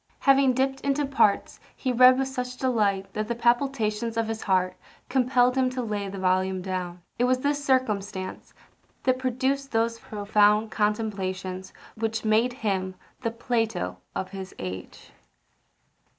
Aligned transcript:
Having 0.17 0.55
dipt 0.55 0.81
into 0.81 1.05
parts, 1.05 1.59
he 1.75 1.91
read 1.93 2.17
with 2.17 2.27
such 2.27 2.57
delight 2.57 3.13
that 3.13 3.27
the 3.27 3.35
palpitations 3.35 4.17
of 4.17 4.27
his 4.27 4.41
heart 4.41 4.75
compelled 5.09 5.55
him 5.55 5.69
to 5.69 5.83
lay 5.83 6.09
the 6.09 6.17
volume 6.17 6.59
down. 6.59 7.03
It 7.19 7.25
was 7.25 7.37
this 7.37 7.63
circumstance 7.63 8.51
that 9.03 9.19
produced 9.19 9.71
those 9.71 9.99
profound 9.99 10.71
contemplations 10.71 11.71
which 11.93 12.25
made 12.25 12.51
him 12.65 12.95
the 13.21 13.29
Plato 13.29 13.95
of 14.15 14.31
his 14.31 14.55
age. 14.57 15.11